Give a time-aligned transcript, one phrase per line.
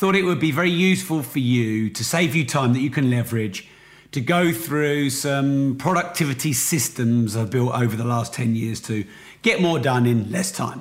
[0.00, 3.10] thought it would be very useful for you to save you time that you can
[3.10, 3.68] leverage
[4.12, 9.04] to go through some productivity systems I've built over the last 10 years to
[9.42, 10.80] get more done in less time.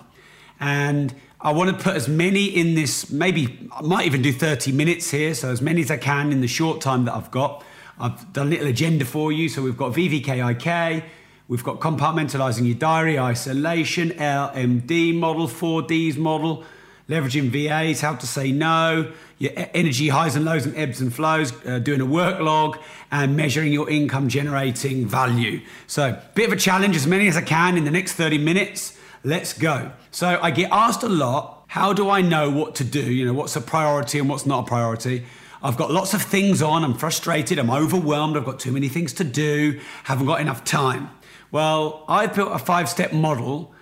[0.62, 4.72] And I want to put as many in this, maybe I might even do 30
[4.72, 7.62] minutes here, so as many as I can in the short time that I've got.
[8.00, 9.50] I've done a little agenda for you.
[9.50, 11.04] So we've got VVKIK,
[11.50, 16.64] we've got compartmentalizing your diary, isolation, LMD model, 4Ds model,
[17.10, 21.54] leveraging VAs, how to say no, your energy highs and lows and ebbs and flows,
[21.66, 22.78] uh, doing a work log,
[23.12, 25.62] and measuring your income generating value.
[25.88, 28.98] So, bit of a challenge, as many as I can in the next 30 minutes.
[29.24, 29.92] Let's go.
[30.12, 33.00] So, I get asked a lot how do I know what to do?
[33.14, 35.26] You know, what's a priority and what's not a priority?
[35.62, 39.14] I've got lots of things on, I'm frustrated, I'm overwhelmed, I've got too many things
[39.14, 41.10] to do, haven't got enough time.
[41.52, 43.74] Well, I've built a five step model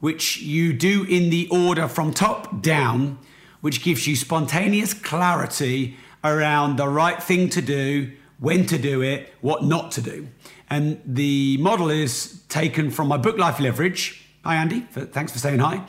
[0.00, 3.18] which you do in the order from top down,
[3.60, 9.32] which gives you spontaneous clarity around the right thing to do, when to do it,
[9.40, 10.28] what not to do.
[10.68, 14.22] And the model is taken from my book Life Leverage.
[14.44, 14.80] Hi, Andy.
[14.80, 15.86] Thanks for saying hi.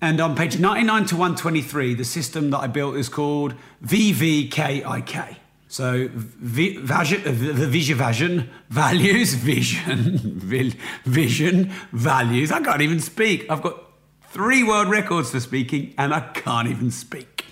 [0.00, 5.36] And on page 99 to 123, the system that I built is called VVKIK.
[5.74, 10.38] So the vision, vision, values, vision,
[11.04, 12.52] vision, values.
[12.52, 13.50] I can't even speak.
[13.50, 13.82] I've got
[14.28, 17.46] three world records for speaking and I can't even speak.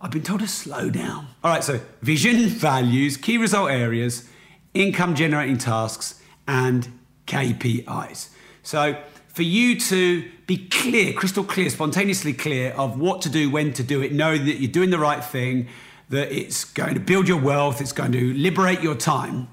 [0.00, 1.26] I've been told to slow down.
[1.44, 4.26] All right, so vision, values, key result areas,
[4.72, 6.88] income generating tasks, and
[7.26, 8.30] KPIs.
[8.62, 8.96] So
[9.28, 13.82] for you to be clear, crystal clear, spontaneously clear of what to do, when to
[13.82, 15.68] do it, know that you're doing the right thing,
[16.08, 19.48] that it's going to build your wealth, it's going to liberate your time,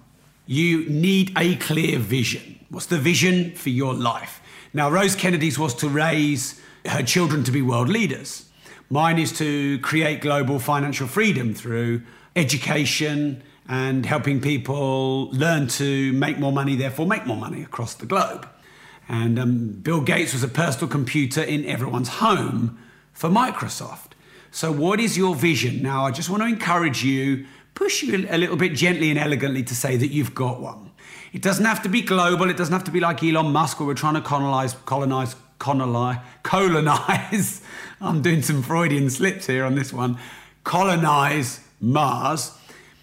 [0.46, 2.60] you need a clear vision.
[2.70, 4.42] What's the vision for your life?
[4.74, 8.50] Now, Rose Kennedy's was to raise her children to be world leaders.
[8.90, 12.02] Mine is to create global financial freedom through
[12.36, 18.06] education and helping people learn to make more money, therefore make more money across the
[18.06, 18.48] globe.
[19.08, 22.78] And um, Bill Gates was a personal computer in everyone's home
[23.14, 24.13] for Microsoft.
[24.56, 25.82] So, what is your vision?
[25.82, 29.64] Now, I just want to encourage you, push you a little bit gently and elegantly
[29.64, 30.92] to say that you've got one.
[31.34, 33.88] It doesn't have to be global, it doesn't have to be like Elon Musk, where
[33.88, 37.64] we're trying to colonize, colonize, colonize, colonize.
[38.02, 40.20] I'm doing some Freudian slips here on this one.
[40.64, 42.56] Colonize Mars.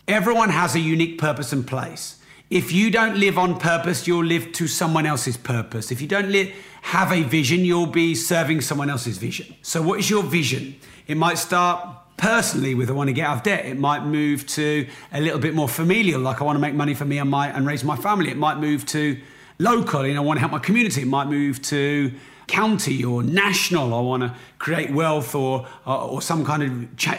[0.06, 2.19] Everyone has a unique purpose and place.
[2.50, 5.92] If you don't live on purpose, you'll live to someone else's purpose.
[5.92, 6.52] If you don't live,
[6.82, 9.54] have a vision, you'll be serving someone else's vision.
[9.62, 10.74] So, what is your vision?
[11.06, 13.66] It might start personally with I want to get out of debt.
[13.66, 16.92] It might move to a little bit more familial, like I want to make money
[16.92, 18.30] for me and my and raise my family.
[18.30, 19.20] It might move to
[19.60, 21.02] local, you know, I want to help my community.
[21.02, 22.12] It might move to
[22.48, 23.94] county or national.
[23.94, 26.70] I want to create wealth or or, or some kind of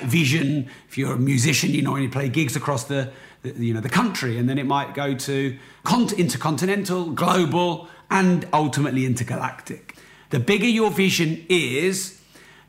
[0.10, 0.70] vision.
[0.90, 3.14] If you're a musician, you know, when you play gigs across the
[3.44, 5.58] you know the country, and then it might go to
[6.18, 9.96] intercontinental, global, and ultimately intergalactic.
[10.30, 12.22] The bigger your vision is,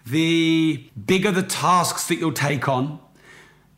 [0.07, 2.99] the bigger the tasks that you'll take on,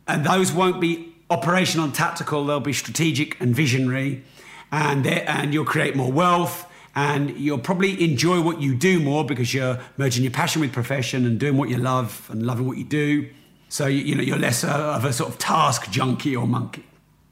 [0.07, 4.25] and those won't be operational and tactical, they'll be strategic and visionary,
[4.71, 6.71] and, and you'll create more wealth.
[6.97, 11.27] And you'll probably enjoy what you do more because you're merging your passion with profession
[11.27, 13.29] and doing what you love and loving what you do.
[13.75, 16.87] So you, know you're less of a sort of task junkie or monkey.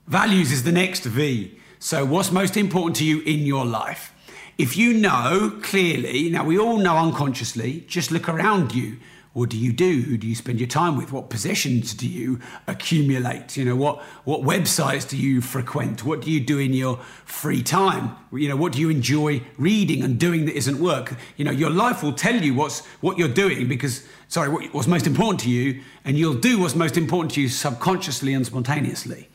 [0.08, 1.56] Values is the next V.
[1.78, 4.12] So what's most important to you in your life?
[4.58, 8.96] If you know clearly, now we all know unconsciously, just look around you.
[9.32, 10.02] What do you do?
[10.02, 11.10] Who do you spend your time with?
[11.10, 13.56] What possessions do you accumulate?
[13.56, 16.04] You know, what, what websites do you frequent?
[16.04, 18.14] What do you do in your free time?
[18.30, 21.14] You know, what do you enjoy reading and doing that isn't work?
[21.38, 24.88] You know, your life will tell you what's what you're doing because sorry, what, what's
[24.88, 29.28] most important to you, and you'll do what's most important to you subconsciously and spontaneously.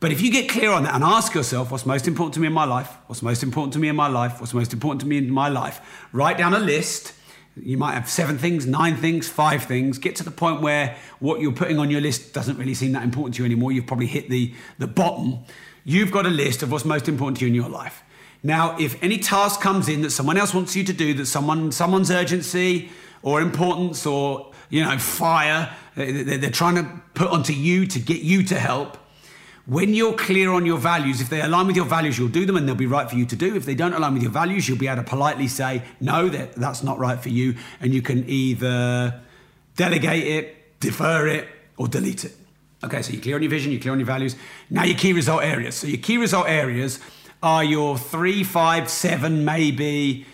[0.00, 2.46] But if you get clear on that and ask yourself what's most important to me
[2.46, 5.08] in my life, what's most important to me in my life, what's most important to
[5.08, 5.80] me in my life,
[6.12, 7.14] write down a list.
[7.62, 9.98] You might have seven things, nine things, five things.
[9.98, 13.02] Get to the point where what you're putting on your list doesn't really seem that
[13.02, 13.72] important to you anymore.
[13.72, 15.38] You've probably hit the, the bottom.
[15.84, 18.02] You've got a list of what's most important to you in your life.
[18.42, 21.72] Now, if any task comes in that someone else wants you to do, that someone
[21.72, 22.90] someone's urgency
[23.22, 28.42] or importance or you know fire they're trying to put onto you to get you
[28.44, 28.96] to help.
[29.68, 32.56] When you're clear on your values, if they align with your values, you'll do them
[32.56, 33.54] and they'll be right for you to do.
[33.54, 36.54] If they don't align with your values, you'll be able to politely say, no, that,
[36.54, 37.54] that's not right for you.
[37.78, 39.20] And you can either
[39.76, 42.34] delegate it, defer it, or delete it.
[42.82, 44.36] Okay, so you're clear on your vision, you're clear on your values.
[44.70, 45.74] Now your key result areas.
[45.74, 46.98] So your key result areas
[47.42, 50.24] are your three, five, seven, maybe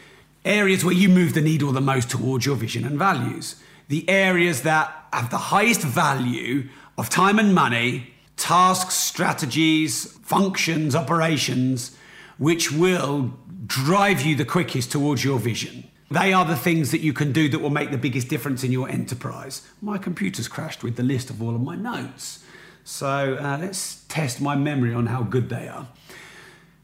[0.44, 3.56] areas where you move the needle the most towards your vision and values.
[3.88, 11.96] The areas that have the highest value of time and money tasks, strategies, functions, operations,
[12.38, 13.32] which will
[13.66, 15.84] drive you the quickest towards your vision.
[16.10, 18.70] They are the things that you can do that will make the biggest difference in
[18.70, 19.66] your enterprise.
[19.80, 22.44] My computer's crashed with the list of all of my notes.
[22.84, 25.88] So uh, let's test my memory on how good they are.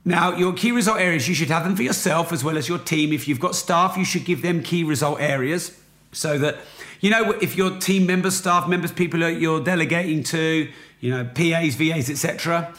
[0.05, 2.79] Now, your key result areas, you should have them for yourself as well as your
[2.79, 3.13] team.
[3.13, 5.79] If you've got staff, you should give them key result areas
[6.13, 6.57] so that,
[7.01, 10.71] you know, if your team members, staff members, people that you're delegating to,
[11.01, 12.73] you know, PAs, VAs, etc.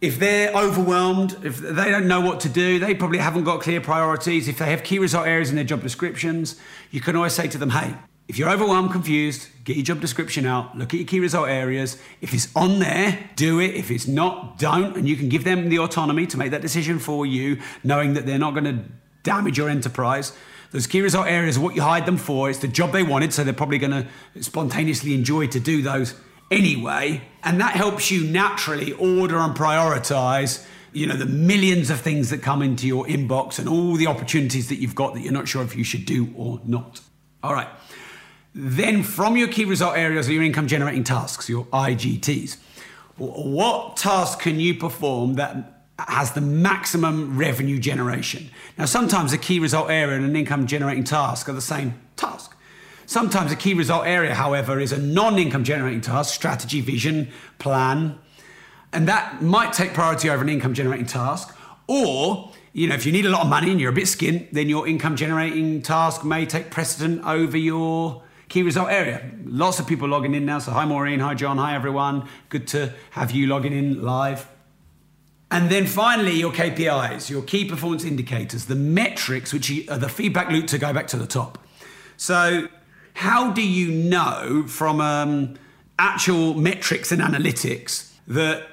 [0.00, 3.80] If they're overwhelmed, if they don't know what to do, they probably haven't got clear
[3.80, 4.48] priorities.
[4.48, 6.58] If they have key result areas in their job descriptions,
[6.90, 7.94] you can always say to them, hey,
[8.26, 11.98] if you're overwhelmed, confused, get your job description out, look at your key result areas.
[12.20, 13.74] If it's on there, do it.
[13.74, 14.96] If it's not, don't.
[14.96, 18.26] And you can give them the autonomy to make that decision for you, knowing that
[18.26, 18.84] they're not going to
[19.24, 20.32] damage your enterprise.
[20.70, 22.48] Those key result areas are what you hired them for.
[22.48, 26.14] It's the job they wanted, so they're probably going to spontaneously enjoy to do those
[26.50, 27.22] anyway.
[27.42, 32.42] And that helps you naturally order and prioritize, you know, the millions of things that
[32.42, 35.62] come into your inbox and all the opportunities that you've got that you're not sure
[35.62, 37.00] if you should do or not.
[37.42, 37.68] All right.
[38.54, 42.56] Then from your key result areas are your income generating tasks, your IGTs.
[43.16, 48.50] What task can you perform that has the maximum revenue generation?
[48.76, 52.49] Now, sometimes a key result area and an income generating task are the same task.
[53.10, 57.26] Sometimes a key result area, however, is a non income generating task, strategy, vision,
[57.58, 58.16] plan.
[58.92, 61.52] And that might take priority over an income generating task.
[61.88, 64.52] Or, you know, if you need a lot of money and you're a bit skint,
[64.52, 69.28] then your income generating task may take precedent over your key result area.
[69.44, 70.60] Lots of people logging in now.
[70.60, 71.18] So, hi, Maureen.
[71.18, 71.58] Hi, John.
[71.58, 72.28] Hi, everyone.
[72.48, 74.46] Good to have you logging in live.
[75.50, 80.48] And then finally, your KPIs, your key performance indicators, the metrics, which are the feedback
[80.48, 81.58] loop to go back to the top.
[82.16, 82.68] So,
[83.14, 85.54] how do you know from um,
[85.98, 88.66] actual metrics and analytics that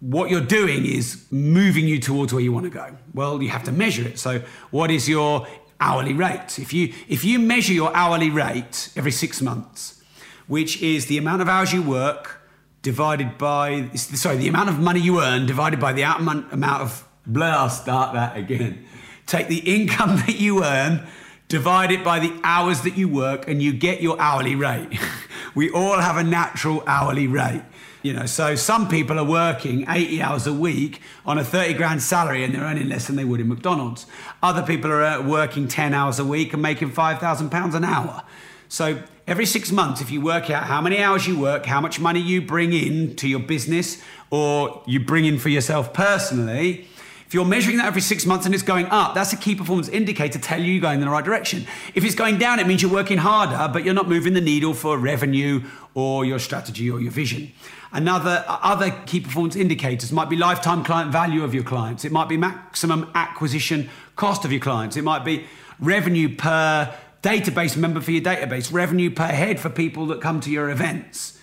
[0.00, 2.96] what you're doing is moving you towards where you want to go?
[3.14, 4.18] Well, you have to measure it.
[4.18, 5.46] So, what is your
[5.80, 6.58] hourly rate?
[6.58, 10.02] If you if you measure your hourly rate every six months,
[10.46, 12.40] which is the amount of hours you work
[12.82, 17.62] divided by sorry the amount of money you earn divided by the amount of blah.
[17.62, 18.84] I'll start that again.
[19.26, 21.06] Take the income that you earn
[21.52, 24.88] divide it by the hours that you work, and you get your hourly rate.
[25.54, 27.62] we all have a natural hourly rate.
[28.00, 32.02] You know, so some people are working 80 hours a week on a 30 grand
[32.02, 34.06] salary and they're earning less than they would in McDonald's.
[34.42, 38.24] Other people are uh, working 10 hours a week and making 5,000 pounds an hour.
[38.68, 42.00] So every six months, if you work out how many hours you work, how much
[42.00, 46.88] money you bring in to your business or you bring in for yourself personally,
[47.32, 49.88] if you're measuring that every six months and it's going up, that's a key performance
[49.88, 51.66] indicator telling you you're going in the right direction.
[51.94, 54.74] If it's going down, it means you're working harder, but you're not moving the needle
[54.74, 55.62] for revenue
[55.94, 57.50] or your strategy or your vision.
[57.90, 62.04] Another uh, other key performance indicators might be lifetime client value of your clients.
[62.04, 64.98] It might be maximum acquisition cost of your clients.
[64.98, 65.46] It might be
[65.80, 70.50] revenue per database member for your database, revenue per head for people that come to
[70.50, 71.38] your events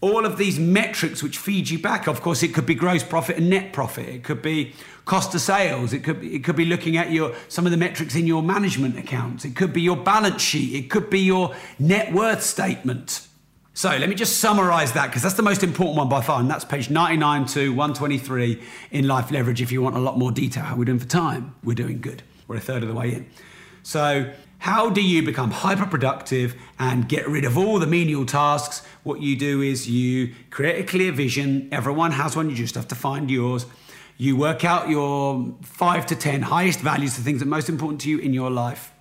[0.00, 2.06] all of these metrics which feed you back.
[2.06, 4.08] Of course, it could be gross profit and net profit.
[4.08, 4.72] It could be
[5.04, 5.92] cost of sales.
[5.92, 8.42] It could be, it could be looking at your some of the metrics in your
[8.42, 9.44] management accounts.
[9.44, 10.74] It could be your balance sheet.
[10.74, 13.26] It could be your net worth statement.
[13.72, 16.50] So let me just summarize that because that's the most important one by far, and
[16.50, 19.62] that's page 99 to 123 in Life Leverage.
[19.62, 22.22] If you want a lot more detail, how we're doing for time, we're doing good.
[22.46, 23.30] We're a third of the way in.
[23.82, 28.86] So how do you become hyper productive and get rid of all the menial tasks?
[29.04, 31.66] What you do is you create a clear vision.
[31.72, 33.64] Everyone has one, you just have to find yours.
[34.20, 38.02] You work out your five to 10 highest values, the things that are most important
[38.02, 38.92] to you in your life.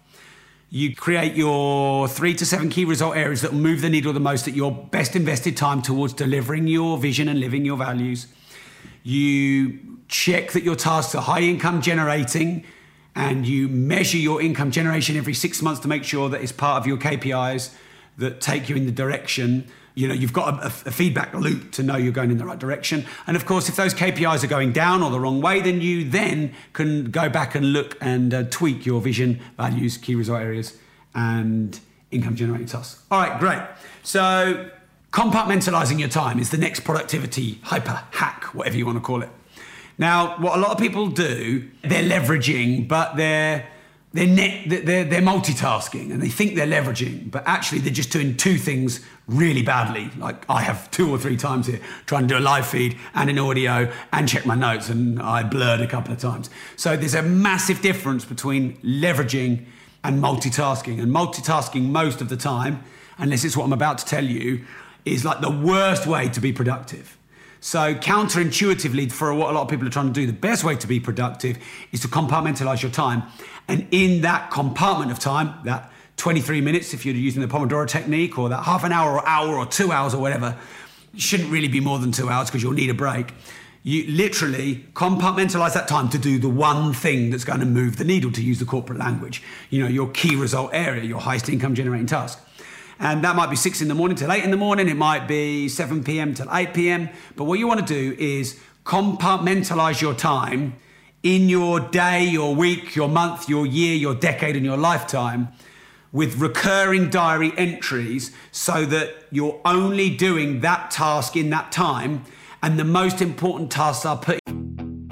[0.69, 4.21] You create your three to seven key result areas that will move the needle the
[4.21, 8.27] most at your best invested time towards delivering your vision and living your values.
[9.03, 12.63] You check that your tasks are high income generating
[13.13, 16.79] and you measure your income generation every six months to make sure that it's part
[16.79, 17.75] of your KPIs
[18.19, 19.69] that take you in the direction.
[19.99, 22.59] You know, you've got a, a, feedback loop to know you're going in the right
[22.59, 23.05] direction.
[23.27, 26.09] And of course, if those KPIs are going down or the wrong way, then you
[26.09, 30.77] then can go back and look and uh, tweak your vision, values, key result areas,
[31.13, 31.79] and
[32.11, 33.03] income generating tasks.
[33.11, 33.61] All right, great.
[34.03, 34.69] So
[35.11, 39.29] Compartmentalizing your time is the next productivity hyper hack, whatever you want to call it.
[39.97, 43.67] Now, what a lot of people do, they're leveraging, but they're
[44.11, 48.35] they're, net, they're, they're multitasking and they think they're leveraging, but actually they're just doing
[48.35, 50.09] two things really badly.
[50.17, 53.29] Like I have two or three times here trying to do a live feed and
[53.29, 56.49] an audio and check my notes, and I blurred a couple of times.
[56.75, 59.65] So there's a massive difference between leveraging
[60.03, 61.01] and multitasking.
[61.01, 62.83] And multitasking most of the time,
[63.17, 64.65] unless it's what I'm about to tell you,
[65.05, 67.17] is like the worst way to be productive.
[67.61, 70.77] So, counterintuitively, for what a lot of people are trying to do, the best way
[70.77, 71.57] to be productive
[71.91, 73.23] is to compartmentalize your time.
[73.67, 78.37] And in that compartment of time, that 23 minutes, if you're using the Pomodoro technique,
[78.37, 80.55] or that half an hour or hour or two hours or whatever,
[81.13, 83.33] it shouldn't really be more than two hours because you'll need a break.
[83.83, 88.03] You literally compartmentalize that time to do the one thing that's going to move the
[88.03, 89.41] needle, to use the corporate language.
[89.69, 92.37] You know, your key result area, your highest income generating task.
[92.99, 94.89] And that might be six in the morning till eight in the morning.
[94.89, 96.33] It might be 7 p.m.
[96.33, 97.09] till 8 p.m.
[97.37, 100.75] But what you want to do is compartmentalize your time
[101.23, 105.47] in your day, your week, your month, your year, your decade, and your lifetime
[106.11, 112.23] with recurring diary entries so that you're only doing that task in that time
[112.61, 114.39] and the most important tasks are put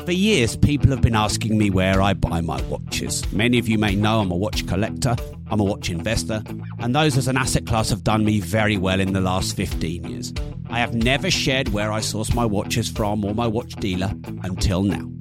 [0.07, 3.29] for years, people have been asking me where I buy my watches.
[3.33, 6.41] Many of you may know I'm a watch collector, I'm a watch investor,
[6.79, 10.05] and those as an asset class have done me very well in the last 15
[10.05, 10.33] years.
[10.69, 14.13] I have never shared where I source my watches from or my watch dealer
[14.43, 15.11] until now.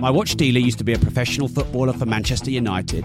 [0.00, 3.04] My watch dealer used to be a professional footballer for Manchester United,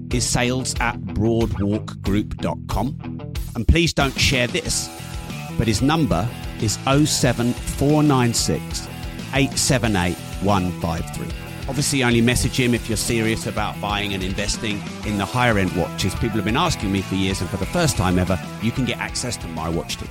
[0.13, 3.33] is sales at broadwalkgroup.com.
[3.55, 4.89] And please don't share this,
[5.57, 6.27] but his number
[6.61, 8.87] is 07496
[9.33, 11.27] 878 153.
[11.69, 15.71] Obviously, only message him if you're serious about buying and investing in the higher end
[15.73, 16.13] watches.
[16.15, 18.83] People have been asking me for years, and for the first time ever, you can
[18.83, 20.09] get access to my watch team.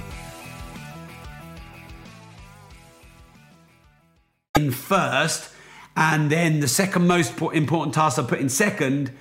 [4.56, 5.52] In first,
[5.96, 9.12] and then the second most important task I put in second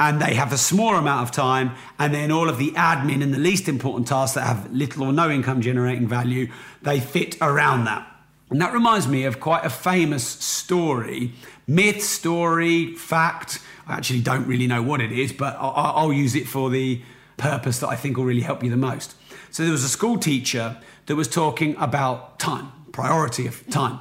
[0.00, 3.32] and they have a small amount of time, and then all of the admin and
[3.32, 6.48] the least important tasks that have little or no income generating value,
[6.82, 8.08] they fit around that.
[8.50, 11.32] And that reminds me of quite a famous story,
[11.66, 13.60] myth, story, fact.
[13.86, 17.00] I actually don't really know what it is, but I'll use it for the
[17.36, 19.14] purpose that I think will really help you the most.
[19.50, 24.00] So there was a school teacher that was talking about time, priority of time.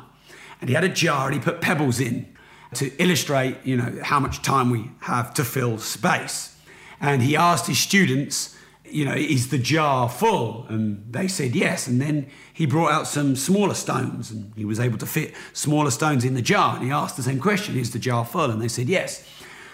[0.59, 2.30] And he had a jar and he put pebbles in
[2.75, 6.55] to illustrate, you know, how much time we have to fill space.
[6.99, 10.65] And he asked his students, you know, is the jar full?
[10.69, 11.87] And they said yes.
[11.87, 15.91] And then he brought out some smaller stones and he was able to fit smaller
[15.91, 16.75] stones in the jar.
[16.75, 18.51] And he asked the same question, is the jar full?
[18.51, 19.27] And they said yes.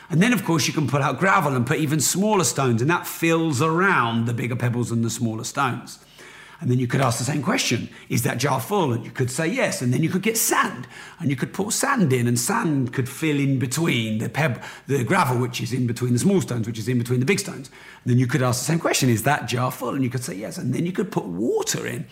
[0.10, 2.90] And then, of course, you can put out gravel and put even smaller stones, and
[2.90, 6.00] that fills around the bigger pebbles and the smaller stones.
[6.60, 8.92] And then you could ask the same question Is that jar full?
[8.94, 9.82] And you could say yes.
[9.82, 10.88] And then you could get sand
[11.20, 15.04] and you could pour sand in, and sand could fill in between the, peb- the
[15.04, 17.70] gravel, which is in between the small stones, which is in between the big stones.
[18.04, 19.94] And then you could ask the same question Is that jar full?
[19.94, 20.58] And you could say yes.
[20.58, 22.08] And then you could put water in.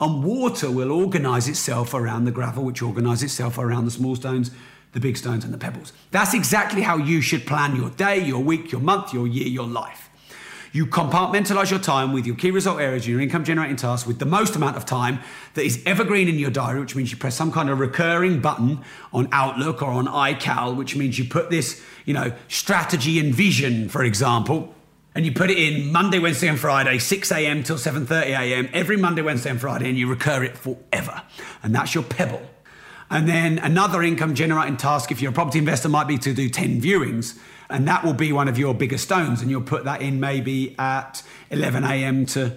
[0.00, 4.50] And water will organize itself around the gravel, which organizes itself around the small stones,
[4.92, 5.92] the big stones, and the pebbles.
[6.10, 9.66] That's exactly how you should plan your day, your week, your month, your year, your
[9.66, 10.09] life.
[10.72, 14.24] You compartmentalize your time with your key result areas, your income generating tasks with the
[14.24, 15.18] most amount of time
[15.54, 18.80] that is evergreen in your diary, which means you press some kind of recurring button
[19.12, 23.88] on Outlook or on iCal, which means you put this, you know, strategy and vision,
[23.88, 24.72] for example,
[25.16, 27.64] and you put it in Monday, Wednesday, and Friday, 6 a.m.
[27.64, 28.68] till 7:30 a.m.
[28.72, 31.22] every Monday, Wednesday, and Friday, and you recur it forever.
[31.64, 32.42] And that's your pebble.
[33.10, 36.48] And then another income generating task, if you're a property investor, might be to do
[36.48, 37.36] 10 viewings
[37.70, 40.74] and that will be one of your bigger stones and you'll put that in maybe
[40.78, 42.26] at 11 a.m.
[42.26, 42.56] to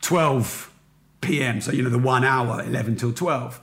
[0.00, 0.72] 12
[1.20, 1.60] p.m.
[1.60, 3.60] So, you know, the one hour, 11 till 12.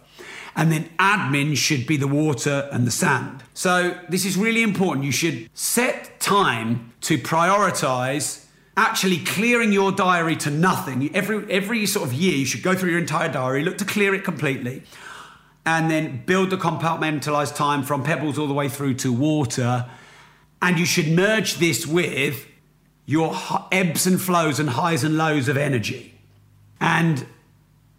[0.55, 3.43] And then admin should be the water and the sand.
[3.53, 5.05] So, this is really important.
[5.05, 11.13] You should set time to prioritize actually clearing your diary to nothing.
[11.15, 14.13] Every, every sort of year, you should go through your entire diary, look to clear
[14.13, 14.83] it completely,
[15.65, 19.85] and then build the compartmentalized time from pebbles all the way through to water
[20.61, 22.45] and you should merge this with
[23.05, 23.35] your
[23.71, 26.13] ebbs and flows and highs and lows of energy.
[26.79, 27.25] And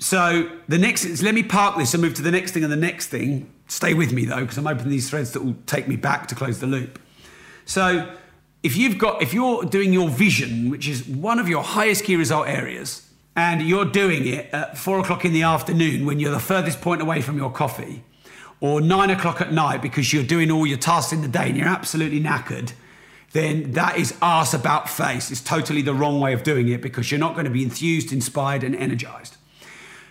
[0.00, 2.76] So the next let me park this and move to the next thing and the
[2.76, 3.52] next thing.
[3.69, 6.35] Stay with me though, because I'm opening these threads that will take me back to
[6.35, 6.99] close the loop.
[7.67, 8.11] So
[8.62, 12.17] if you've got if you're doing your vision, which is one of your highest key
[12.17, 16.40] result areas, and you're doing it at four o'clock in the afternoon when you're the
[16.40, 18.02] furthest point away from your coffee,
[18.61, 21.57] or nine o'clock at night because you're doing all your tasks in the day and
[21.57, 22.73] you're absolutely knackered,
[23.33, 25.31] then that is arse about face.
[25.31, 28.12] It's totally the wrong way of doing it because you're not going to be enthused,
[28.12, 29.37] inspired, and energized.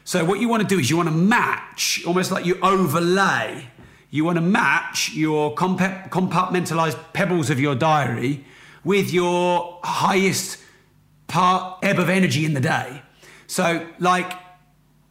[0.03, 3.67] So, what you want to do is you want to match, almost like you overlay,
[4.09, 8.43] you want to match your compartmentalized pebbles of your diary
[8.83, 10.59] with your highest
[11.27, 13.03] part ebb of energy in the day.
[13.45, 14.33] So, like,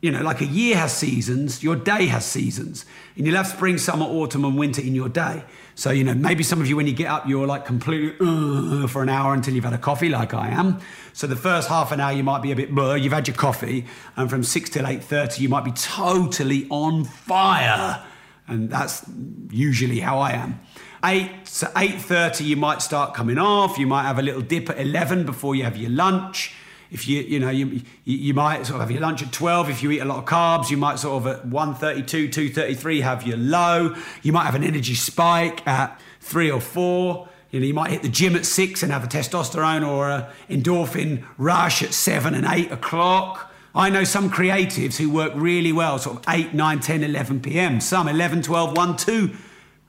[0.00, 2.84] you know, like a year has seasons, your day has seasons,
[3.16, 5.42] and you'll have spring, summer, autumn, and winter in your day.
[5.74, 8.86] So, you know, maybe some of you, when you get up, you're like completely uh,
[8.86, 10.80] for an hour until you've had a coffee, like I am.
[11.12, 13.36] So, the first half an hour, you might be a bit blur, you've had your
[13.36, 13.86] coffee,
[14.16, 18.04] and from six till eight thirty, you might be totally on fire,
[18.46, 19.04] and that's
[19.50, 20.60] usually how I am.
[21.04, 23.78] Eight to eight thirty, you might start coming off.
[23.78, 26.54] You might have a little dip at eleven before you have your lunch
[26.90, 29.82] if you you know you you might sort of have your lunch at 12 if
[29.82, 33.36] you eat a lot of carbs you might sort of at 132 233 have your
[33.36, 33.94] low.
[34.22, 38.02] You might have an energy spike at 3 or 4 you know you might hit
[38.02, 42.46] the gym at 6 and have a testosterone or a endorphin rush at 7 and
[42.46, 43.52] 8 o'clock.
[43.74, 47.80] I know some creatives who work really well sort of 8 9 10 11 p.m
[47.80, 49.30] some 11 12 1 2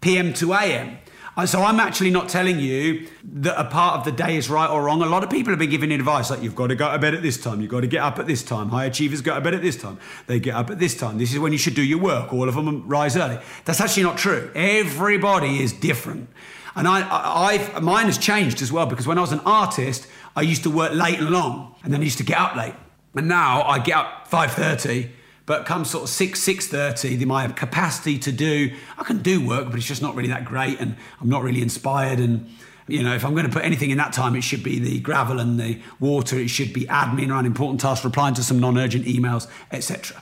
[0.02, 0.98] p.m to a.m
[1.46, 4.84] so I'm actually not telling you that a part of the day is right or
[4.84, 5.02] wrong.
[5.02, 7.14] A lot of people have been giving advice like you've got to go to bed
[7.14, 8.70] at this time, you've got to get up at this time.
[8.70, 10.00] High achievers go to bed at this time.
[10.28, 11.18] They get up at this time.
[11.18, 12.34] This is when you should do your work.
[12.34, 13.40] All of them rise early.
[13.66, 14.52] That's actually not true.
[14.56, 16.30] Everybody is different.
[16.76, 20.42] And I, I, mine has changed as well because when I was an artist, I
[20.42, 22.76] used to work late and long, and then I used to get up late.
[23.16, 25.10] And now I get up 5:30
[25.50, 29.78] but come sort of 6, 6.30, my capacity to do, I can do work, but
[29.78, 32.20] it's just not really that great and I'm not really inspired.
[32.20, 32.48] And,
[32.88, 35.00] you know, if I'm going to put anything in that time, it should be the
[35.00, 36.38] gravel and the water.
[36.38, 40.22] It should be admin around important tasks, replying to some non-urgent emails, etc.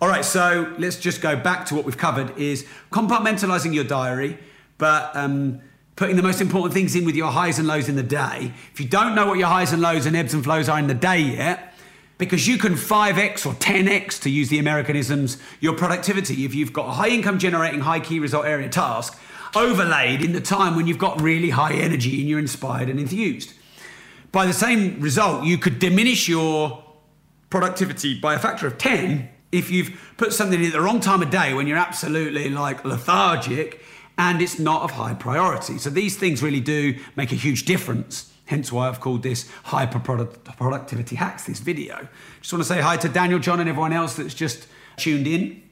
[0.00, 4.38] All right, so let's just go back to what we've covered is compartmentalizing your diary,
[4.78, 5.60] but um,
[5.96, 8.52] putting the most important things in with your highs and lows in the day.
[8.72, 10.86] If you don't know what your highs and lows and ebbs and flows are in
[10.86, 11.69] the day yet,
[12.20, 16.86] because you can 5x or 10x, to use the Americanisms, your productivity if you've got
[16.86, 19.18] a high income generating, high key result area task
[19.56, 23.54] overlaid in the time when you've got really high energy and you're inspired and enthused.
[24.32, 26.84] By the same result, you could diminish your
[27.48, 31.22] productivity by a factor of 10 if you've put something in at the wrong time
[31.22, 33.82] of day when you're absolutely like lethargic
[34.18, 35.78] and it's not of high priority.
[35.78, 40.00] So these things really do make a huge difference Hence why I've called this Hyper
[40.00, 42.08] Productivity Hacks, this video.
[42.40, 45.62] Just want to say hi to Daniel, John, and everyone else that's just tuned in.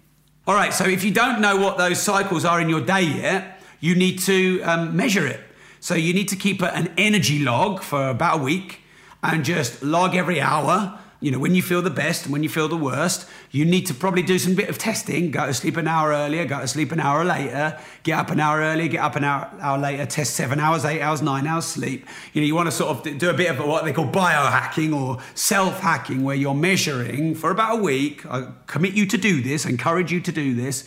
[0.47, 3.61] All right, so if you don't know what those cycles are in your day yet,
[3.81, 5.41] you need to um, measure it.
[5.81, 8.83] So you need to keep an energy log for about a week
[9.25, 12.48] and just log every hour you know, when you feel the best and when you
[12.48, 15.33] feel the worst, you need to probably do some bit of testing.
[15.33, 18.38] Go to sleep an hour earlier, go to sleep an hour later, get up an
[18.38, 21.64] hour earlier, get up an hour, hour later, test seven hours, eight hours, nine hours
[21.64, 22.07] sleep.
[22.33, 24.94] You know, you want to sort of do a bit of what they call biohacking
[24.94, 28.24] or self hacking, where you're measuring for about a week.
[28.26, 30.87] I commit you to do this, encourage you to do this,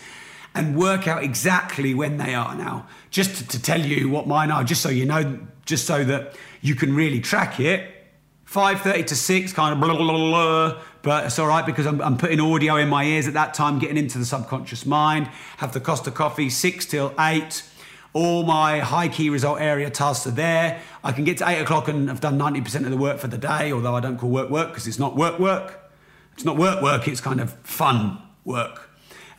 [0.56, 2.88] and work out exactly when they are now.
[3.10, 6.36] Just to, to tell you what mine are, just so you know, just so that
[6.62, 7.91] you can really track it
[8.52, 12.18] 5.30 to 6, kind of blah, blah, blah, but it's all right because I'm, I'm,
[12.18, 15.28] putting audio in my ears at that time, getting into the subconscious mind.
[15.58, 17.64] Have the Costa Coffee 6 till 8.
[18.12, 20.82] All my high key result area tasks are there.
[21.02, 23.38] I can get to 8 o'clock and I've done 90% of the work for the
[23.38, 25.90] day, although I don't call work work because it's not work work.
[26.34, 28.90] It's not work work, it's kind of fun work.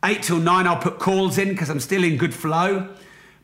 [0.03, 2.89] 8 till 9, I'll put calls in because I'm still in good flow.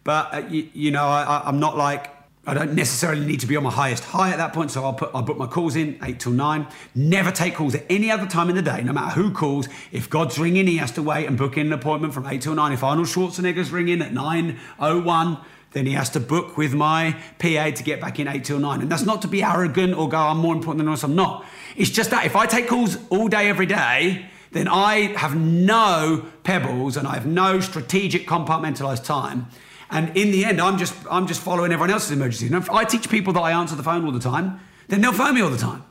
[0.03, 2.09] But, uh, you, you, know, I, I'm not like
[2.47, 4.93] I don't necessarily need to be on my highest high at that point, so I'll
[4.93, 6.67] put I'll book my calls in eight till nine.
[6.95, 9.67] Never take calls at any other time in the day, no matter who calls.
[9.91, 12.55] If God's ringing, he has to wait and book in an appointment from eight till
[12.55, 12.71] nine.
[12.71, 15.37] If Arnold Schwarzenegger's ringing at nine oh one,
[15.73, 18.81] then he has to book with my PA to get back in eight till nine.
[18.81, 21.03] And that's not to be arrogant or go, I'm more important than us.
[21.03, 21.45] I'm not.
[21.75, 26.25] It's just that if I take calls all day every day, then I have no
[26.43, 29.47] pebbles and I have no strategic compartmentalized time
[29.91, 32.51] and in the end, I'm just I'm just following everyone else's emergencies.
[32.51, 35.13] And if I teach people that I answer the phone all the time, then they'll
[35.13, 35.83] phone me all the time.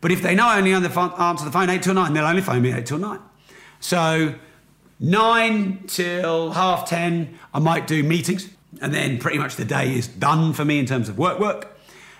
[0.00, 2.62] But if they know I only answer the phone eight till nine, they'll only phone
[2.62, 3.20] me eight till nine.
[3.80, 4.34] So
[4.98, 8.48] nine till half ten, I might do meetings,
[8.80, 11.76] and then pretty much the day is done for me in terms of work work.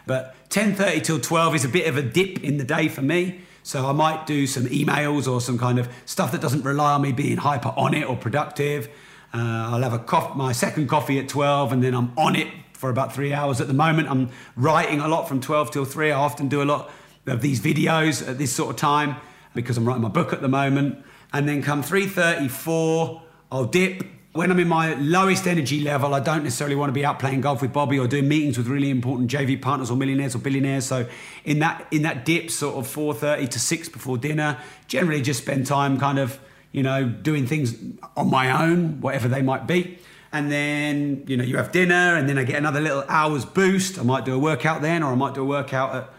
[0.06, 3.40] But 10:30 till 12 is a bit of a dip in the day for me.
[3.62, 7.02] So I might do some emails or some kind of stuff that doesn't rely on
[7.02, 8.88] me being hyper on it or productive.
[9.34, 12.46] Uh, I'll have a cof- my second coffee at 12 and then I'm on it
[12.72, 14.08] for about three hours at the moment.
[14.08, 16.12] I'm writing a lot from 12 till 3.
[16.12, 16.90] I often do a lot
[17.26, 19.16] of these videos at this sort of time
[19.52, 21.04] because I'm writing my book at the moment.
[21.32, 24.04] And then come 3.34, I'll dip.
[24.34, 27.40] When I'm in my lowest energy level, I don't necessarily want to be out playing
[27.40, 30.84] golf with Bobby or doing meetings with really important JV partners or millionaires or billionaires.
[30.84, 31.08] So
[31.44, 35.66] in that in that dip, sort of 4.30 to 6 before dinner, generally just spend
[35.66, 36.38] time kind of,
[36.74, 37.76] you know, doing things
[38.16, 39.96] on my own, whatever they might be.
[40.32, 43.96] And then you know you have dinner and then i get another little hour's boost.
[43.96, 46.10] I might do a workout then or i might do a workout at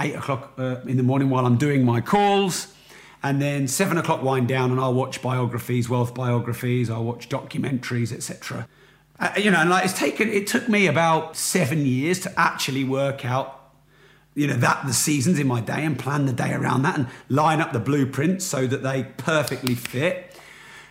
[0.00, 2.72] 8 o'clock uh, in the morning while i'm doing my calls.
[3.24, 8.12] And then 7 o'clock wind down and i'll watch biographies wealth biographies i'll watch documentaries
[8.12, 8.68] etc
[9.18, 12.84] uh, you know and like it's taken it took me about seven years to actually
[12.84, 13.63] work out
[14.34, 17.08] you know that the seasons in my day and plan the day around that and
[17.28, 20.34] line up the blueprints so that they perfectly fit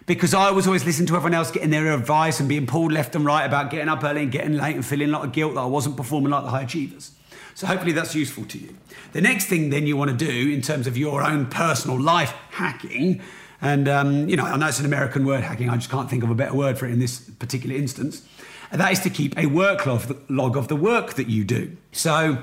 [0.05, 3.15] because I was always listening to everyone else getting their advice and being pulled left
[3.15, 5.55] and right about getting up early and getting late and feeling a lot of guilt
[5.55, 7.11] that I wasn't performing like the high achievers.
[7.55, 8.75] So hopefully that's useful to you.
[9.13, 12.31] The next thing then you want to do in terms of your own personal life
[12.51, 13.21] hacking,
[13.61, 16.23] and um, you know I know it's an American word hacking, I just can't think
[16.23, 18.27] of a better word for it in this particular instance.
[18.71, 21.77] And that is to keep a work log of the work that you do.
[21.91, 22.39] So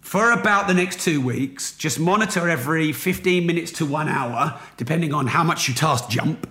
[0.00, 5.12] for about the next two weeks, just monitor every 15 minutes to one hour, depending
[5.12, 6.48] on how much you task jump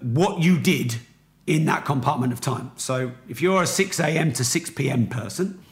[0.00, 0.96] what you did
[1.46, 2.72] in that compartment of time.
[2.76, 4.32] So if you're a 6 a.m.
[4.32, 5.06] to 6 p.m.
[5.08, 5.62] person,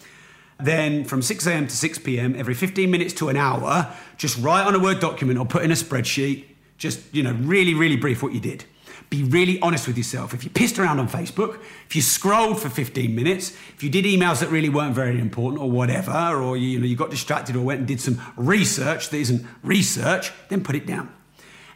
[0.61, 1.67] then from 6 a.m.
[1.69, 5.39] to 6 p.m., every 15 minutes to an hour, just write on a Word document
[5.39, 6.45] or put in a spreadsheet,
[6.79, 8.65] just, you know, really, really brief what you did.
[9.11, 10.35] Be really honest with yourself.
[10.35, 14.05] If you pissed around on Facebook, if you scrolled for 15 minutes, if you did
[14.05, 17.57] emails that really weren't very important or whatever, or you, you know, you got distracted
[17.57, 21.11] or went and did some research that isn't research, then put it down.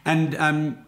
[0.05, 0.85] And um,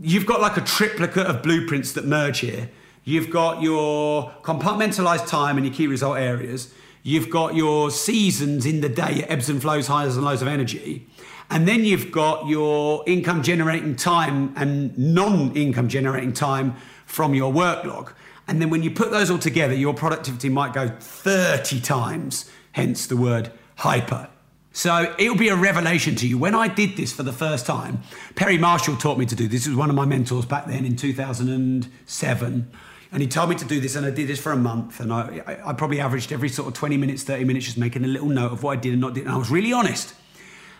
[0.00, 2.68] you've got like a triplicate of blueprints that merge here.
[3.04, 6.74] You've got your compartmentalized time and your key result areas.
[7.02, 10.48] You've got your seasons in the day, your ebbs and flows, highs and lows of
[10.48, 11.06] energy.
[11.50, 16.74] And then you've got your income generating time and non income generating time
[17.06, 18.12] from your work log.
[18.48, 23.06] And then when you put those all together, your productivity might go 30 times, hence
[23.06, 24.28] the word hyper.
[24.72, 26.36] So it'll be a revelation to you.
[26.36, 28.02] When I did this for the first time,
[28.34, 29.62] Perry Marshall taught me to do this.
[29.62, 32.70] This was one of my mentors back then in 2007.
[33.12, 35.00] And he told me to do this, and I did this for a month.
[35.00, 38.08] And I, I probably averaged every sort of 20 minutes, 30 minutes, just making a
[38.08, 39.24] little note of what I did and not did.
[39.24, 40.14] And I was really honest.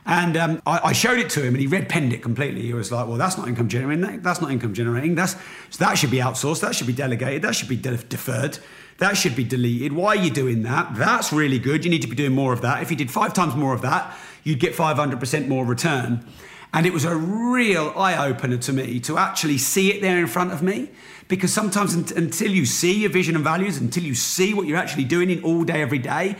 [0.06, 2.62] And um, I, I, showed it to him, and he red penned it completely.
[2.62, 4.22] He was like, "Well, that's not income generating.
[4.22, 5.16] That's not income generating.
[5.16, 5.34] That's
[5.70, 6.60] so that should be outsourced.
[6.60, 7.42] That should be delegated.
[7.42, 8.58] That should be de- deferred.
[8.98, 9.92] That should be deleted.
[9.92, 10.94] Why are you doing that?
[10.94, 11.84] That's really good.
[11.84, 12.82] You need to be doing more of that.
[12.82, 16.24] If you did five times more of that, you'd get 500% more return.
[16.72, 20.26] And it was a real eye opener to me to actually see it there in
[20.26, 20.90] front of me.
[21.28, 25.04] Because sometimes until you see your vision and values, until you see what you're actually
[25.04, 26.36] doing in all day, every day,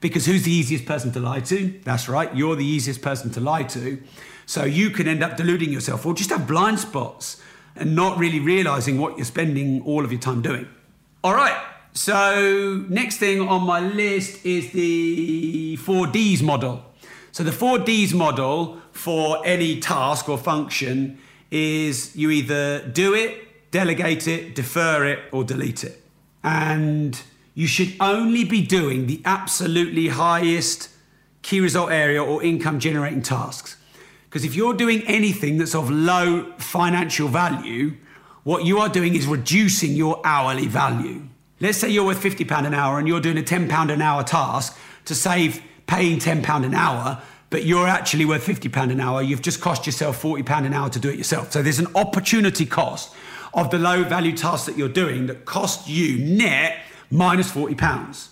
[0.00, 1.80] because who's the easiest person to lie to?
[1.84, 4.02] That's right, you're the easiest person to lie to.
[4.46, 7.40] So you can end up deluding yourself or just have blind spots
[7.76, 10.68] and not really realizing what you're spending all of your time doing.
[11.22, 11.56] All right,
[11.92, 16.84] so, next thing on my list is the 4Ds model.
[17.32, 21.18] So, the 4Ds model for any task or function
[21.50, 26.00] is you either do it, delegate it, defer it, or delete it.
[26.44, 27.20] And
[27.54, 30.88] you should only be doing the absolutely highest
[31.42, 33.76] key result area or income generating tasks.
[34.28, 37.96] Because if you're doing anything that's of low financial value,
[38.44, 41.22] what you are doing is reducing your hourly value.
[41.60, 44.78] Let's say you're worth £50 an hour and you're doing a £10 an hour task
[45.06, 49.20] to save paying £10 an hour, but you're actually worth £50 an hour.
[49.20, 51.52] You've just cost yourself £40 an hour to do it yourself.
[51.52, 53.12] So there's an opportunity cost
[53.52, 56.78] of the low value tasks that you're doing that cost you net
[57.10, 58.28] minus £40.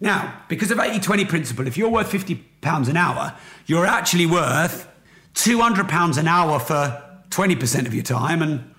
[0.00, 3.36] Now, because of 80 20 principle, if you're worth £50 an hour,
[3.66, 4.88] you're actually worth
[5.34, 8.74] £200 an hour for 20% of your time and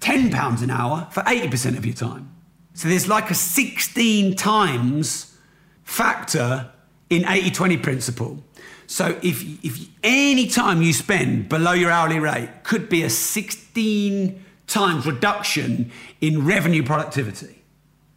[0.00, 2.30] £10 an hour for 80% of your time.
[2.74, 5.36] So there's like a 16 times
[5.84, 6.70] factor
[7.10, 8.44] in 80 20 principle.
[8.86, 14.44] So if, if any time you spend below your hourly rate could be a 16
[14.66, 15.90] times reduction
[16.20, 17.57] in revenue productivity.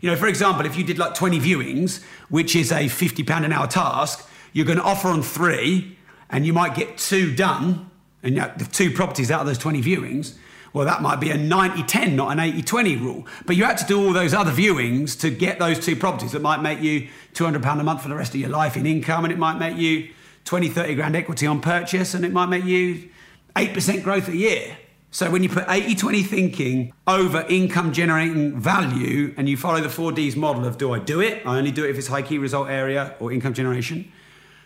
[0.01, 3.45] You know, for example, if you did like 20 viewings, which is a 50 pound
[3.45, 5.97] an hour task, you're going to offer on three
[6.29, 7.89] and you might get two done
[8.23, 10.35] and you know, the two properties out of those 20 viewings
[10.73, 13.27] well, that might be a 90 10, not an 80 20 rule.
[13.45, 16.41] But you had to do all those other viewings to get those two properties that
[16.41, 19.33] might make you £200 a month for the rest of your life in income, and
[19.33, 20.09] it might make you
[20.45, 23.09] 20, 30 grand equity on purchase and it might make you
[23.55, 24.77] 8% growth a year.
[25.13, 29.89] So when you put 80 20 thinking over income generating value and you follow the
[29.89, 31.45] 4Ds model of do I do it?
[31.45, 34.09] I only do it if it's high key result area or income generation.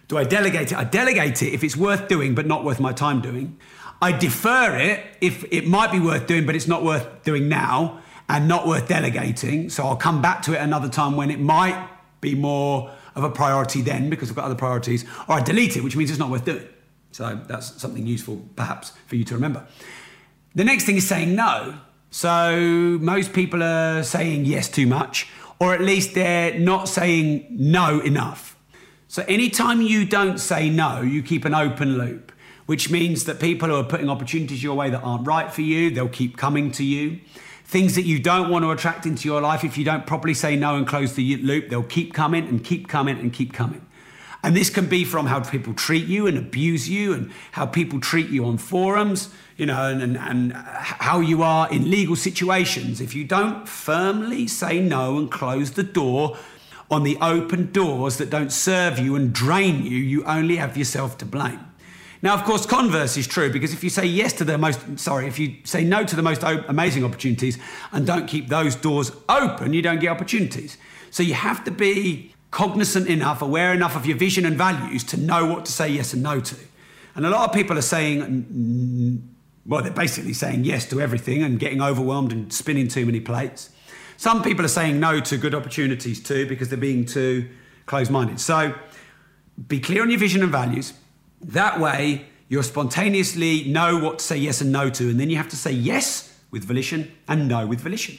[0.07, 0.77] Do I delegate it?
[0.77, 3.57] I delegate it if it's worth doing but not worth my time doing.
[4.03, 8.03] I defer it if it might be worth doing but it's not worth doing now
[8.29, 9.71] and not worth delegating.
[9.71, 11.89] So I'll come back to it another time when it might
[12.21, 15.05] be more of a priority then because I've got other priorities.
[15.27, 16.67] Or I delete it, which means it's not worth doing.
[17.11, 19.65] So that's something useful perhaps for you to remember.
[20.55, 21.75] The next thing is saying no.
[22.11, 25.27] So most people are saying yes too much,
[25.59, 28.55] or at least they're not saying no enough.
[29.09, 32.31] So anytime you don't say no, you keep an open loop,
[32.67, 35.89] which means that people who are putting opportunities your way that aren't right for you,
[35.89, 37.19] they'll keep coming to you.
[37.65, 40.55] Things that you don't want to attract into your life, if you don't properly say
[40.55, 43.84] no and close the loop, they'll keep coming and keep coming and keep coming.
[44.45, 47.99] And this can be from how people treat you and abuse you and how people
[47.99, 53.01] treat you on forums, you know, and, and, and how you are in legal situations.
[53.01, 56.37] If you don't firmly say no and close the door
[56.91, 61.17] on the open doors that don't serve you and drain you, you only have yourself
[61.17, 61.61] to blame.
[62.21, 65.25] Now, of course, converse is true because if you say yes to the most, sorry,
[65.25, 67.57] if you say no to the most amazing opportunities
[67.91, 70.77] and don't keep those doors open, you don't get opportunities.
[71.09, 75.17] So you have to be cognizant enough, aware enough of your vision and values to
[75.17, 76.55] know what to say yes and no to.
[77.15, 81.59] And a lot of people are saying, well, they're basically saying yes to everything and
[81.59, 83.69] getting overwhelmed and spinning too many plates.
[84.17, 87.49] Some people are saying no to good opportunities too because they're being too
[87.85, 88.39] close minded.
[88.39, 88.73] So
[89.67, 90.93] be clear on your vision and values.
[91.41, 95.09] That way, you'll spontaneously know what to say yes and no to.
[95.09, 98.17] And then you have to say yes with volition and no with volition.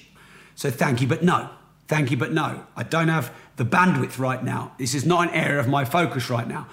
[0.54, 1.50] So thank you, but no.
[1.88, 2.66] Thank you, but no.
[2.76, 4.72] I don't have the bandwidth right now.
[4.78, 6.66] This is not an area of my focus right now.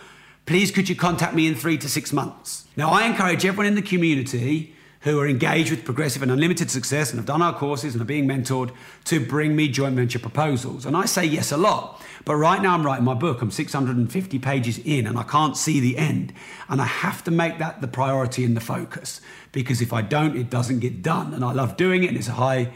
[0.45, 2.65] Please could you contact me in three to six months?
[2.75, 7.11] Now, I encourage everyone in the community who are engaged with progressive and unlimited success
[7.11, 8.71] and have done our courses and are being mentored
[9.03, 10.85] to bring me joint venture proposals.
[10.85, 12.01] And I say yes a lot.
[12.23, 13.41] But right now I'm writing my book.
[13.41, 16.33] I'm 650 pages in and I can't see the end.
[16.69, 19.19] And I have to make that the priority and the focus
[19.51, 21.33] because if I don't, it doesn't get done.
[21.33, 22.71] And I love doing it and it's a high,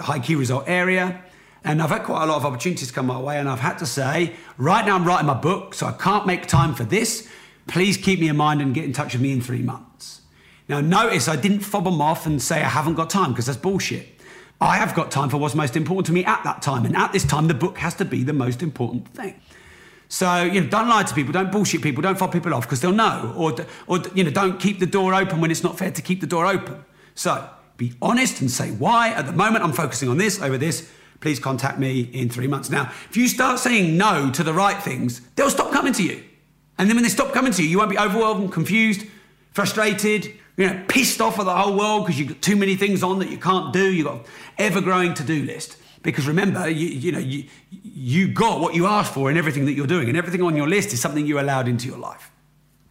[0.00, 1.22] high key result area.
[1.64, 3.86] And I've had quite a lot of opportunities come my way, and I've had to
[3.86, 7.28] say, right now I'm writing my book, so I can't make time for this.
[7.66, 10.22] Please keep me in mind and get in touch with me in three months.
[10.68, 13.58] Now, notice I didn't fob them off and say I haven't got time because that's
[13.58, 14.08] bullshit.
[14.60, 17.12] I have got time for what's most important to me at that time, and at
[17.12, 19.40] this time, the book has to be the most important thing.
[20.08, 22.80] So, you know, don't lie to people, don't bullshit people, don't fob people off because
[22.80, 23.32] they'll know.
[23.36, 23.54] Or,
[23.86, 26.26] or, you know, don't keep the door open when it's not fair to keep the
[26.26, 26.84] door open.
[27.14, 29.10] So, be honest and say why.
[29.10, 30.90] At the moment, I'm focusing on this over this
[31.20, 32.70] please contact me in three months.
[32.70, 36.24] Now, if you start saying no to the right things, they'll stop coming to you.
[36.78, 39.06] And then when they stop coming to you, you won't be overwhelmed, confused,
[39.52, 43.02] frustrated, you know, pissed off at the whole world because you've got too many things
[43.02, 43.92] on that you can't do.
[43.92, 44.26] You've got
[44.58, 45.76] ever growing to do list.
[46.02, 49.72] Because remember, you, you know, you, you got what you asked for in everything that
[49.72, 52.30] you're doing, and everything on your list is something you allowed into your life.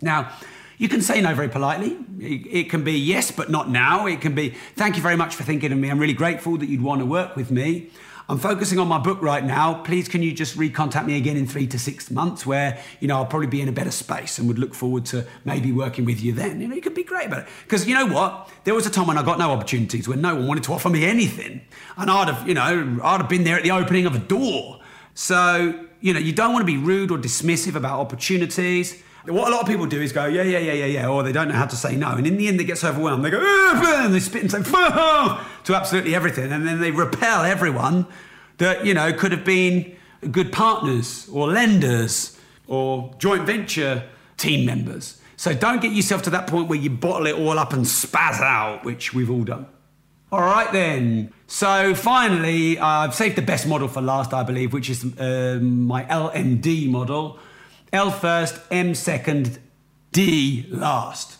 [0.01, 0.31] Now,
[0.77, 1.97] you can say no very politely.
[2.19, 4.05] It can be yes, but not now.
[4.05, 5.89] It can be thank you very much for thinking of me.
[5.89, 7.89] I'm really grateful that you'd want to work with me.
[8.29, 9.73] I'm focusing on my book right now.
[9.73, 13.15] Please, can you just recontact me again in three to six months where, you know,
[13.15, 16.21] I'll probably be in a better space and would look forward to maybe working with
[16.21, 16.61] you then.
[16.61, 17.47] You know, you could be great about it.
[17.63, 18.47] Because you know what?
[18.65, 20.89] There was a time when I got no opportunities, when no one wanted to offer
[20.89, 21.61] me anything.
[21.97, 24.79] And I'd have, you know, I'd have been there at the opening of a door.
[25.15, 29.01] So, you know, you don't want to be rude or dismissive about opportunities.
[29.25, 31.31] What a lot of people do is go, yeah, yeah, yeah, yeah, yeah, or they
[31.31, 32.11] don't know how to say no.
[32.11, 34.63] And in the end, they get so overwhelmed, they go, and they spit and say,
[34.63, 36.51] to absolutely everything.
[36.51, 38.07] And then they repel everyone
[38.57, 39.95] that, you know, could have been
[40.31, 44.03] good partners or lenders or joint venture
[44.37, 45.19] team members.
[45.35, 48.41] So don't get yourself to that point where you bottle it all up and spaz
[48.41, 49.67] out, which we've all done.
[50.31, 51.33] All right, then.
[51.47, 56.03] So finally, I've saved the best model for last, I believe, which is um, my
[56.03, 57.39] LMD model
[57.91, 59.59] L first, M second,
[60.11, 61.37] D last.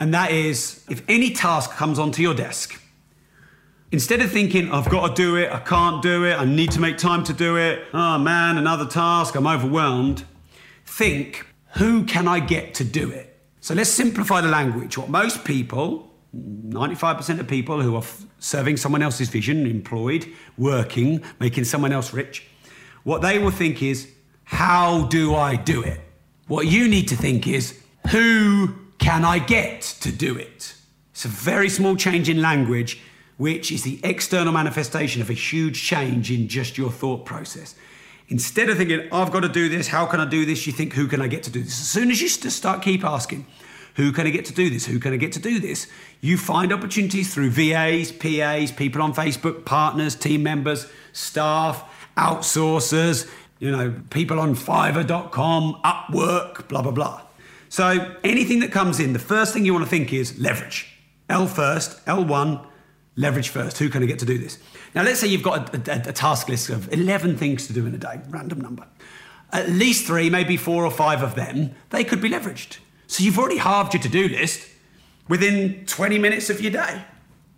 [0.00, 2.80] And that is if any task comes onto your desk,
[3.92, 6.80] instead of thinking, I've got to do it, I can't do it, I need to
[6.80, 10.24] make time to do it, oh man, another task, I'm overwhelmed,
[10.84, 13.40] think, who can I get to do it?
[13.60, 14.98] So let's simplify the language.
[14.98, 18.02] What most people, 95% of people who are
[18.40, 20.26] serving someone else's vision, employed,
[20.58, 22.46] working, making someone else rich,
[23.04, 24.10] what they will think is,
[24.44, 26.00] how do I do it?
[26.46, 30.74] What you need to think is, who can I get to do it?
[31.12, 33.00] It's a very small change in language,
[33.36, 37.74] which is the external manifestation of a huge change in just your thought process.
[38.28, 40.66] Instead of thinking, I've got to do this, how can I do this?
[40.66, 41.80] You think, who can I get to do this?
[41.80, 43.46] As soon as you start keep asking,
[43.94, 44.86] who can I get to do this?
[44.86, 45.86] Who can I get to do this?
[46.20, 51.84] You find opportunities through VAs, PAs, people on Facebook, partners, team members, staff,
[52.16, 53.30] outsourcers,
[53.62, 57.22] you know, people on Fiverr.com, Upwork, blah, blah, blah.
[57.68, 60.92] So anything that comes in, the first thing you want to think is leverage.
[61.28, 62.66] L first, L1,
[63.14, 63.78] leverage first.
[63.78, 64.58] Who can I get to do this?
[64.96, 67.86] Now, let's say you've got a, a, a task list of 11 things to do
[67.86, 68.84] in a day, random number.
[69.52, 72.78] At least three, maybe four or five of them, they could be leveraged.
[73.06, 74.68] So you've already halved your to do list
[75.28, 77.04] within 20 minutes of your day.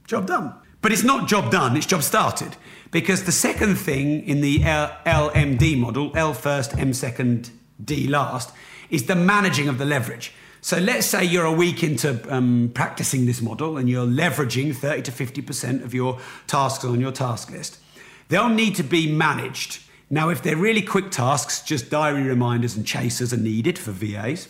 [0.07, 0.53] Job done.
[0.83, 2.59] But it's not job done, it's job started.
[2.95, 7.51] Because the second thing in the LMD model, L first, M second,
[7.85, 8.55] D last,
[8.89, 10.33] is the managing of the leverage.
[10.61, 15.03] So let's say you're a week into um, practicing this model and you're leveraging 30
[15.03, 17.81] to 50% of your tasks on your task list.
[18.29, 19.83] They'll need to be managed.
[20.09, 24.47] Now, if they're really quick tasks, just diary reminders and chasers are needed for VAs.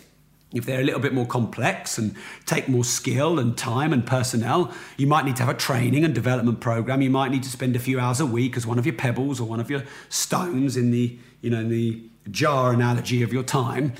[0.54, 2.14] If they're a little bit more complex and
[2.46, 6.14] take more skill and time and personnel, you might need to have a training and
[6.14, 7.02] development program.
[7.02, 9.40] You might need to spend a few hours a week as one of your pebbles
[9.40, 13.92] or one of your stones in the, you know, the jar analogy of your time.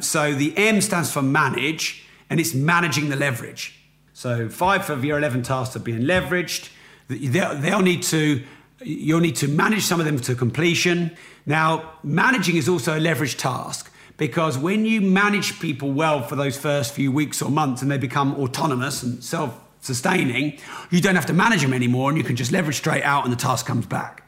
[0.00, 3.76] So the M stands for manage, and it's managing the leverage.
[4.12, 6.70] So five of your 11 tasks are being leveraged.
[7.08, 8.42] They'll, they'll need to,
[8.82, 11.16] you'll need to manage some of them to completion.
[11.46, 16.54] Now, managing is also a leverage task because when you manage people well for those
[16.54, 20.58] first few weeks or months and they become autonomous and self sustaining,
[20.90, 23.32] you don't have to manage them anymore and you can just leverage straight out and
[23.32, 24.22] the task comes back.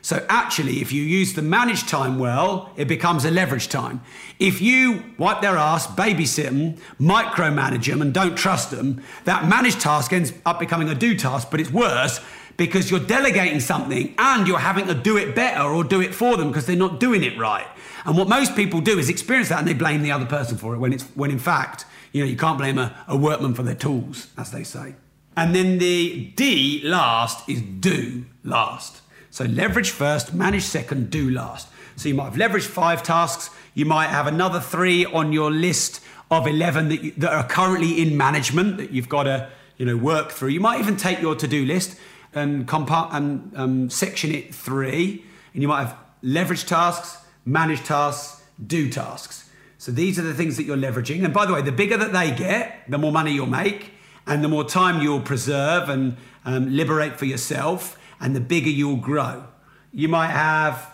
[0.00, 4.00] So actually, if you use the managed time well, it becomes a leverage time.
[4.38, 9.78] If you wipe their ass, babysit them, micromanage them, and don't trust them, that managed
[9.78, 12.18] task ends up becoming a do task, but it's worse
[12.56, 16.38] because you're delegating something and you're having to do it better or do it for
[16.38, 17.66] them because they're not doing it right.
[18.04, 20.74] And what most people do is experience that and they blame the other person for
[20.74, 23.62] it when it's when in fact, you know, you can't blame a, a workman for
[23.62, 24.94] their tools, as they say.
[25.36, 29.00] And then the D last is do last.
[29.30, 31.68] So leverage first, manage second, do last.
[31.96, 33.50] So you might have leveraged five tasks.
[33.74, 38.00] You might have another three on your list of 11 that, you, that are currently
[38.00, 40.50] in management that you've got to you know, work through.
[40.50, 41.98] You might even take your to-do list
[42.32, 45.24] and, compa- and um, section it three.
[45.52, 49.50] And you might have leverage tasks, manage tasks, do tasks.
[49.78, 51.24] So these are the things that you're leveraging.
[51.24, 53.92] And by the way, the bigger that they get, the more money you'll make
[54.26, 58.96] and the more time you'll preserve and um, liberate for yourself and the bigger you'll
[58.96, 59.44] grow.
[59.92, 60.90] You might have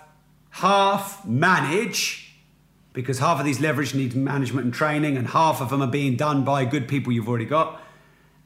[0.51, 2.35] half manage,
[2.93, 6.17] because half of these leverage needs management and training, and half of them are being
[6.17, 7.81] done by good people you've already got.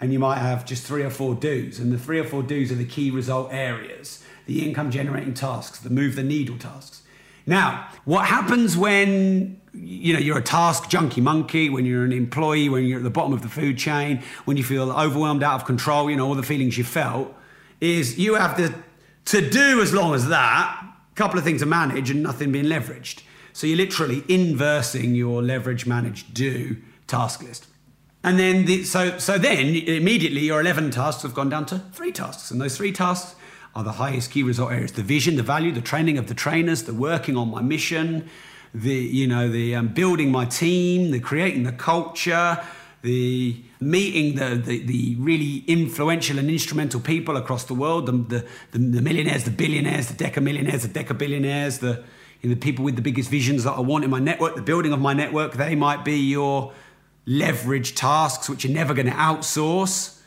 [0.00, 2.70] And you might have just three or four do's, and the three or four do's
[2.70, 7.03] are the key result areas, the income generating tasks, the move the needle tasks.
[7.46, 12.68] Now, what happens when you know you're a task junkie monkey, when you're an employee,
[12.68, 15.66] when you're at the bottom of the food chain, when you feel overwhelmed, out of
[15.66, 17.34] control, you know all the feelings you felt
[17.80, 18.74] is you have to,
[19.26, 22.64] to do as long as that, a couple of things to manage and nothing being
[22.64, 23.22] leveraged.
[23.52, 26.76] So you're literally inversing your leverage, manage, do
[27.06, 27.66] task list.
[28.22, 32.10] And then, the, so, so then immediately your 11 tasks have gone down to three
[32.10, 32.50] tasks.
[32.50, 33.36] And those three tasks
[33.74, 36.84] are the highest key result areas the vision, the value, the training of the trainers,
[36.84, 38.28] the working on my mission,
[38.72, 42.62] the, you know, the um, building my team, the creating the culture,
[43.02, 48.78] the meeting the, the, the, really influential and instrumental people across the world, the, the,
[48.78, 52.02] the millionaires, the billionaires, the deca millionaires, the deca billionaires, the,
[52.40, 54.62] you know, the people with the biggest visions that I want in my network, the
[54.62, 56.72] building of my network, they might be your
[57.26, 60.20] leverage tasks, which you're never going to outsource.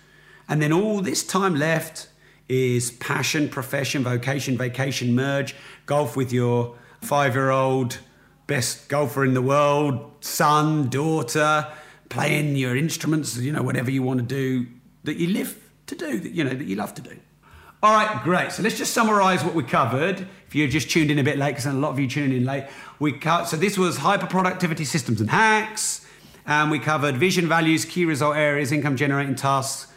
[0.48, 2.08] And then all this time left
[2.50, 5.56] is passion, profession, vocation, vacation, merge,
[5.86, 8.00] golf with your five year old
[8.48, 11.68] best golfer in the world, son, daughter,
[12.10, 14.66] playing your instruments, you know, whatever you want to do
[15.04, 17.18] that you live to do, that you know, that you love to do.
[17.84, 18.52] All right, great.
[18.52, 20.28] So let's just summarize what we covered.
[20.48, 22.44] If you're just tuned in a bit late, because a lot of you tuned in
[22.44, 22.66] late,
[23.00, 23.48] we cut.
[23.48, 26.06] So this was hyper productivity systems and hacks,
[26.46, 29.92] and we covered vision, values, key result areas, income generating tasks,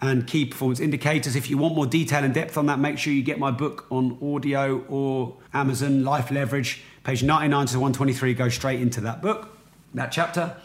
[0.00, 1.36] and key performance indicators.
[1.36, 3.86] If you want more detail and depth on that, make sure you get my book
[3.90, 8.34] on audio or Amazon Life Leverage, page 99 to 123.
[8.34, 9.56] Go straight into that book,
[9.94, 10.56] that chapter.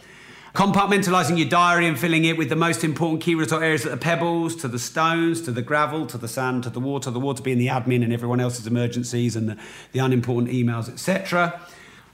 [0.54, 3.96] Compartmentalizing your diary and filling it with the most important key result areas at the
[3.96, 7.42] pebbles, to the stones, to the gravel, to the sand, to the water, the water
[7.42, 9.56] being the admin and everyone else's emergencies and the,
[9.92, 11.58] the unimportant emails, etc.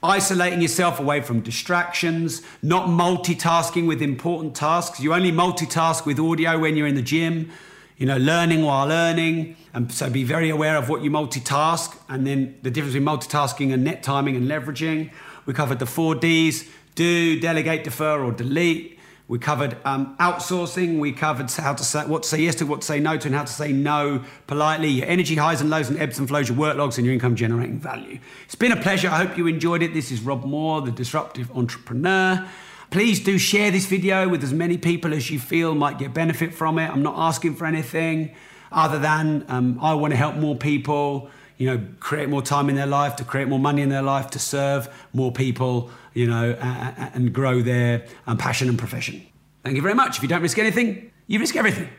[0.01, 4.99] Isolating yourself away from distractions, not multitasking with important tasks.
[4.99, 7.51] You only multitask with audio when you're in the gym.
[7.97, 9.57] you know, learning while earning.
[9.73, 13.73] And so be very aware of what you multitask and then the difference between multitasking
[13.73, 15.11] and net timing and leveraging.
[15.45, 16.63] We covered the four Ds
[16.95, 18.98] do, delegate, defer, or delete.
[19.29, 20.97] We covered um, outsourcing.
[20.97, 23.27] We covered how to say what to say yes to, what to say no to,
[23.27, 24.87] and how to say no politely.
[24.87, 27.35] Your energy highs and lows and ebbs and flows, your work logs, and your income
[27.35, 28.17] generating value.
[28.45, 29.07] It's been a pleasure.
[29.07, 29.93] I hope you enjoyed it.
[29.93, 32.49] This is Rob Moore, the disruptive entrepreneur.
[32.89, 36.51] Please do share this video with as many people as you feel might get benefit
[36.51, 36.89] from it.
[36.89, 38.33] I'm not asking for anything
[38.71, 41.29] other than um, I want to help more people,
[41.59, 44.29] you know, create more time in their life, to create more money in their life,
[44.31, 46.53] to serve more people, you know,
[47.13, 49.21] and grow their um, passion and profession.
[49.63, 50.17] Thank you very much.
[50.17, 51.89] If you don't risk anything, you risk everything.